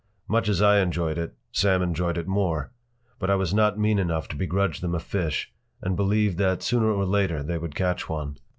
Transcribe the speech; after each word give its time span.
Much 0.27 0.49
as 0.49 0.63
I 0.63 0.79
enjoyed 0.79 1.19
it, 1.19 1.35
Sam 1.51 1.83
enjoyed 1.83 2.17
it 2.17 2.27
more. 2.27 2.71
But 3.19 3.29
I 3.29 3.35
was 3.35 3.53
not 3.53 3.77
mean 3.77 3.99
enough 3.99 4.27
to 4.29 4.35
begrudge 4.35 4.79
them 4.79 4.95
a 4.95 4.99
fish 4.99 5.53
and 5.79 5.95
believed 5.95 6.39
that 6.39 6.63
sooner 6.63 6.89
or 6.89 7.05
later 7.05 7.43
they 7.43 7.59
would 7.59 7.75
catch 7.75 8.09
one. 8.09 8.39